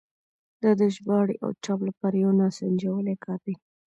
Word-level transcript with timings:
دا 0.61 0.71
د 0.79 0.81
ژباړې 0.95 1.35
او 1.43 1.49
چاپ 1.63 1.79
لپاره 1.89 2.15
یو 2.23 2.31
ناسنجولی 2.41 3.15
کار 3.25 3.39
دی. 3.45 3.55